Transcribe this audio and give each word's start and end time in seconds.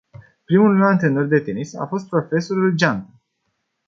Primul 0.45 0.75
meu 0.77 0.87
antrenor 0.87 1.25
de 1.25 1.39
tenis 1.39 1.73
a 1.75 1.87
fost 1.87 2.07
profesorul 2.09 2.71
Geantă. 2.75 3.21